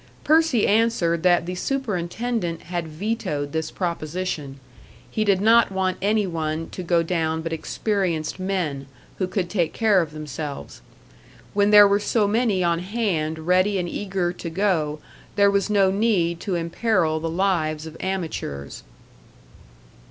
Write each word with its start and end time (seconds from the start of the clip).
Percy 0.23 0.65
answered 0.65 1.21
that 1.21 1.45
the 1.45 1.53
superintendent 1.53 2.63
had 2.63 2.87
vetoed 2.87 3.51
this 3.51 3.69
proposition 3.69 4.59
he 5.11 5.23
did 5.23 5.39
not 5.39 5.71
want 5.71 5.99
any 6.01 6.25
one 6.25 6.71
to 6.71 6.81
go 6.81 7.03
down 7.03 7.43
but 7.43 7.53
experienced 7.53 8.39
men, 8.39 8.87
who 9.19 9.27
could 9.27 9.47
take 9.47 9.73
care 9.73 10.01
of 10.01 10.09
themselves. 10.11 10.81
When 11.53 11.69
there 11.69 11.87
were 11.87 11.99
so 11.99 12.27
many 12.27 12.63
on 12.63 12.79
hand 12.79 13.37
ready 13.45 13.77
and 13.77 13.87
eager 13.87 14.33
to 14.33 14.49
go, 14.49 14.97
there 15.35 15.51
was 15.51 15.69
no 15.69 15.91
need 15.91 16.39
to 16.39 16.55
imperil 16.55 17.19
the 17.19 17.29
lives 17.29 17.85
of 17.85 17.95
amateurs. 17.99 18.81